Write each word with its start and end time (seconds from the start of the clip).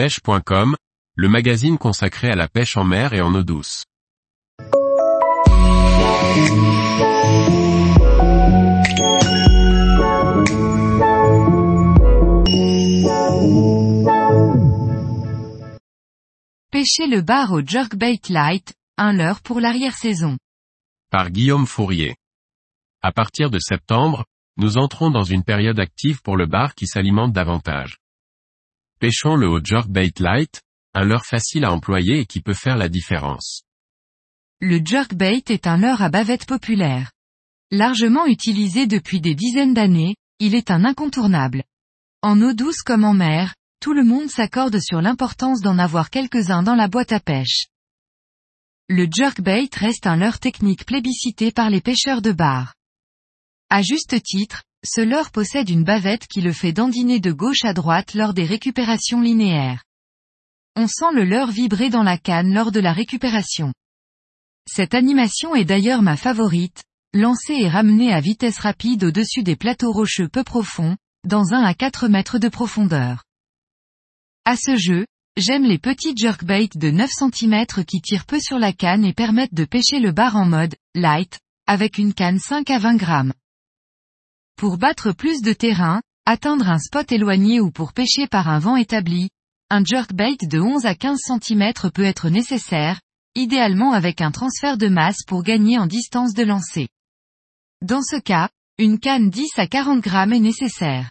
pêche.com, 0.00 0.76
le 1.14 1.28
magazine 1.28 1.76
consacré 1.76 2.30
à 2.30 2.34
la 2.34 2.48
pêche 2.48 2.78
en 2.78 2.84
mer 2.84 3.12
et 3.12 3.20
en 3.20 3.34
eau 3.34 3.42
douce. 3.42 3.84
Pêcher 16.70 17.06
le 17.06 17.20
bar 17.20 17.52
au 17.52 17.60
jerkbait 17.60 18.20
light, 18.30 18.72
un 18.96 19.12
leurre 19.12 19.42
pour 19.42 19.60
l'arrière-saison. 19.60 20.38
Par 21.10 21.28
Guillaume 21.28 21.66
Fourier. 21.66 22.16
À 23.02 23.12
partir 23.12 23.50
de 23.50 23.58
septembre, 23.58 24.24
nous 24.56 24.78
entrons 24.78 25.10
dans 25.10 25.24
une 25.24 25.44
période 25.44 25.78
active 25.78 26.22
pour 26.22 26.38
le 26.38 26.46
bar 26.46 26.74
qui 26.74 26.86
s'alimente 26.86 27.34
davantage. 27.34 27.99
Pêchons 29.00 29.34
le 29.34 29.48
haut 29.48 29.64
jerkbait 29.64 30.12
light, 30.18 30.60
un 30.92 31.04
leurre 31.04 31.24
facile 31.24 31.64
à 31.64 31.72
employer 31.72 32.20
et 32.20 32.26
qui 32.26 32.42
peut 32.42 32.52
faire 32.52 32.76
la 32.76 32.90
différence. 32.90 33.62
Le 34.60 34.78
jerkbait 34.84 35.42
est 35.48 35.66
un 35.66 35.78
leurre 35.78 36.02
à 36.02 36.10
bavette 36.10 36.44
populaire. 36.44 37.10
Largement 37.70 38.26
utilisé 38.26 38.86
depuis 38.86 39.22
des 39.22 39.34
dizaines 39.34 39.72
d'années, 39.72 40.16
il 40.38 40.54
est 40.54 40.70
un 40.70 40.84
incontournable. 40.84 41.64
En 42.20 42.42
eau 42.42 42.52
douce 42.52 42.82
comme 42.82 43.04
en 43.04 43.14
mer, 43.14 43.54
tout 43.80 43.94
le 43.94 44.04
monde 44.04 44.28
s'accorde 44.28 44.78
sur 44.80 45.00
l'importance 45.00 45.62
d'en 45.62 45.78
avoir 45.78 46.10
quelques-uns 46.10 46.62
dans 46.62 46.74
la 46.74 46.88
boîte 46.88 47.12
à 47.12 47.20
pêche. 47.20 47.68
Le 48.90 49.08
jerkbait 49.10 49.70
reste 49.72 50.06
un 50.06 50.16
leurre 50.16 50.40
technique 50.40 50.84
plébiscité 50.84 51.52
par 51.52 51.70
les 51.70 51.80
pêcheurs 51.80 52.20
de 52.20 52.32
bar. 52.32 52.74
À 53.72 53.82
juste 53.82 54.20
titre, 54.22 54.64
ce 54.84 55.00
leurre 55.00 55.30
possède 55.30 55.70
une 55.70 55.84
bavette 55.84 56.26
qui 56.26 56.40
le 56.40 56.52
fait 56.52 56.72
dandiner 56.72 57.20
de 57.20 57.30
gauche 57.30 57.64
à 57.64 57.72
droite 57.72 58.14
lors 58.14 58.34
des 58.34 58.44
récupérations 58.44 59.20
linéaires. 59.20 59.84
On 60.74 60.88
sent 60.88 61.12
le 61.14 61.24
leurre 61.24 61.52
vibrer 61.52 61.88
dans 61.88 62.02
la 62.02 62.18
canne 62.18 62.52
lors 62.52 62.72
de 62.72 62.80
la 62.80 62.92
récupération. 62.92 63.72
Cette 64.66 64.94
animation 64.94 65.54
est 65.54 65.64
d'ailleurs 65.64 66.02
ma 66.02 66.16
favorite, 66.16 66.82
lancer 67.14 67.54
et 67.54 67.68
ramener 67.68 68.12
à 68.12 68.20
vitesse 68.20 68.58
rapide 68.58 69.04
au-dessus 69.04 69.44
des 69.44 69.54
plateaux 69.54 69.92
rocheux 69.92 70.28
peu 70.28 70.42
profonds, 70.42 70.96
dans 71.24 71.52
1 71.52 71.62
à 71.62 71.74
4 71.74 72.08
mètres 72.08 72.38
de 72.40 72.48
profondeur. 72.48 73.22
À 74.44 74.56
ce 74.56 74.76
jeu, 74.76 75.06
j'aime 75.36 75.64
les 75.64 75.78
petits 75.78 76.16
jerkbaits 76.16 76.76
de 76.76 76.90
9 76.90 77.08
cm 77.08 77.84
qui 77.86 78.00
tirent 78.00 78.26
peu 78.26 78.40
sur 78.40 78.58
la 78.58 78.72
canne 78.72 79.04
et 79.04 79.12
permettent 79.12 79.54
de 79.54 79.64
pêcher 79.64 80.00
le 80.00 80.10
bar 80.10 80.34
en 80.34 80.46
mode 80.46 80.74
light, 80.96 81.38
avec 81.68 81.98
une 81.98 82.14
canne 82.14 82.40
5 82.40 82.68
à 82.70 82.78
20 82.80 82.96
grammes. 82.96 83.32
Pour 84.60 84.76
battre 84.76 85.12
plus 85.12 85.40
de 85.40 85.54
terrain, 85.54 86.02
atteindre 86.26 86.68
un 86.68 86.78
spot 86.78 87.10
éloigné 87.12 87.60
ou 87.60 87.70
pour 87.70 87.94
pêcher 87.94 88.26
par 88.26 88.46
un 88.50 88.58
vent 88.58 88.76
établi, 88.76 89.30
un 89.70 89.82
jerkbait 89.82 90.36
de 90.42 90.60
11 90.60 90.84
à 90.84 90.94
15 90.94 91.18
cm 91.18 91.72
peut 91.94 92.04
être 92.04 92.28
nécessaire, 92.28 93.00
idéalement 93.34 93.94
avec 93.94 94.20
un 94.20 94.30
transfert 94.30 94.76
de 94.76 94.88
masse 94.88 95.24
pour 95.26 95.44
gagner 95.44 95.78
en 95.78 95.86
distance 95.86 96.34
de 96.34 96.42
lancer. 96.42 96.88
Dans 97.80 98.02
ce 98.02 98.20
cas, 98.20 98.50
une 98.76 98.98
canne 98.98 99.30
10 99.30 99.48
à 99.56 99.66
40 99.66 100.02
grammes 100.02 100.34
est 100.34 100.40
nécessaire. 100.40 101.10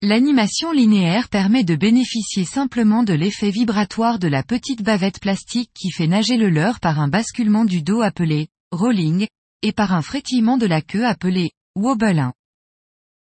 L'animation 0.00 0.70
linéaire 0.70 1.30
permet 1.30 1.64
de 1.64 1.74
bénéficier 1.74 2.44
simplement 2.44 3.02
de 3.02 3.12
l'effet 3.12 3.50
vibratoire 3.50 4.20
de 4.20 4.28
la 4.28 4.44
petite 4.44 4.82
bavette 4.82 5.18
plastique 5.18 5.72
qui 5.74 5.90
fait 5.90 6.06
nager 6.06 6.36
le 6.36 6.48
leurre 6.48 6.78
par 6.78 7.00
un 7.00 7.08
basculement 7.08 7.64
du 7.64 7.82
dos 7.82 8.02
appelé 8.02 8.46
rolling, 8.70 9.26
et 9.62 9.72
par 9.72 9.92
un 9.92 10.02
frétillement 10.02 10.58
de 10.58 10.66
la 10.66 10.80
queue 10.80 11.04
appelé 11.04 11.50
wobbelin. 11.76 12.32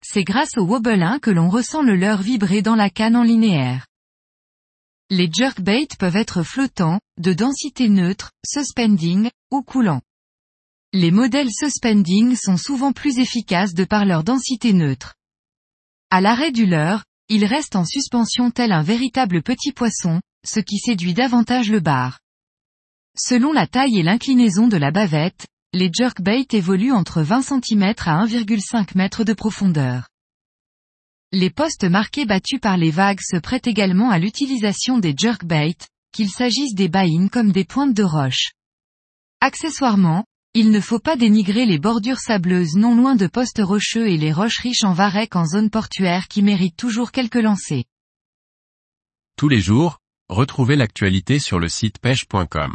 C'est 0.02 0.24
grâce 0.24 0.56
au 0.56 0.62
wobbelin 0.62 1.18
que 1.18 1.30
l'on 1.30 1.48
ressent 1.48 1.82
le 1.82 1.96
leurre 1.96 2.22
vibrer 2.22 2.62
dans 2.62 2.76
la 2.76 2.90
canne 2.90 3.16
en 3.16 3.22
linéaire. 3.22 3.86
Les 5.10 5.30
jerkbaits 5.32 5.96
peuvent 5.98 6.16
être 6.16 6.42
flottants, 6.42 7.00
de 7.18 7.32
densité 7.32 7.88
neutre, 7.88 8.32
suspending, 8.46 9.30
ou 9.50 9.62
coulants. 9.62 10.02
Les 10.92 11.10
modèles 11.10 11.50
suspending 11.50 12.36
sont 12.36 12.56
souvent 12.56 12.92
plus 12.92 13.18
efficaces 13.18 13.74
de 13.74 13.84
par 13.84 14.04
leur 14.04 14.24
densité 14.24 14.72
neutre. 14.72 15.14
À 16.10 16.20
l'arrêt 16.20 16.52
du 16.52 16.66
leurre, 16.66 17.04
il 17.28 17.44
reste 17.44 17.76
en 17.76 17.84
suspension 17.84 18.50
tel 18.50 18.72
un 18.72 18.82
véritable 18.82 19.42
petit 19.42 19.72
poisson, 19.72 20.20
ce 20.46 20.60
qui 20.60 20.78
séduit 20.78 21.14
davantage 21.14 21.70
le 21.70 21.80
bar. 21.80 22.20
Selon 23.18 23.52
la 23.52 23.66
taille 23.66 23.98
et 23.98 24.02
l'inclinaison 24.02 24.68
de 24.68 24.76
la 24.76 24.90
bavette, 24.90 25.46
les 25.74 25.90
jerkbaits 25.92 26.54
évoluent 26.54 26.92
entre 26.92 27.20
20 27.20 27.42
cm 27.42 27.82
à 28.06 28.24
1,5 28.24 28.92
m 28.96 29.24
de 29.24 29.32
profondeur. 29.34 30.08
Les 31.30 31.50
postes 31.50 31.84
marqués 31.84 32.24
battus 32.24 32.58
par 32.58 32.78
les 32.78 32.90
vagues 32.90 33.20
se 33.20 33.36
prêtent 33.36 33.66
également 33.66 34.10
à 34.10 34.18
l'utilisation 34.18 34.98
des 34.98 35.14
jerkbaits, 35.14 35.86
qu'il 36.10 36.30
s'agisse 36.30 36.74
des 36.74 36.88
baïnes 36.88 37.28
comme 37.28 37.52
des 37.52 37.64
pointes 37.64 37.92
de 37.92 38.02
roche. 38.02 38.52
Accessoirement, 39.42 40.24
il 40.54 40.70
ne 40.70 40.80
faut 40.80 41.00
pas 41.00 41.16
dénigrer 41.16 41.66
les 41.66 41.78
bordures 41.78 42.20
sableuses 42.20 42.74
non 42.74 42.96
loin 42.96 43.14
de 43.14 43.26
postes 43.26 43.60
rocheux 43.62 44.08
et 44.08 44.16
les 44.16 44.32
roches 44.32 44.60
riches 44.60 44.84
en 44.84 44.94
varech 44.94 45.36
en 45.36 45.44
zone 45.44 45.68
portuaire 45.68 46.28
qui 46.28 46.40
méritent 46.40 46.78
toujours 46.78 47.12
quelques 47.12 47.34
lancers. 47.34 47.84
Tous 49.36 49.48
les 49.48 49.60
jours, 49.60 49.98
retrouvez 50.30 50.76
l'actualité 50.76 51.38
sur 51.38 51.58
le 51.58 51.68
site 51.68 51.98
pêche.com. 51.98 52.74